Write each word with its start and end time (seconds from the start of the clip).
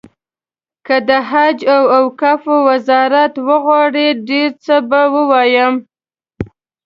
که 0.85 0.95
د 1.07 1.09
حج 1.29 1.57
او 1.75 1.81
اوقافو 1.99 2.55
وزارت 2.69 3.33
وغواړي 3.47 4.07
ډېر 4.29 4.49
څه 4.65 4.75
به 4.89 5.01
ووایم. 5.13 5.75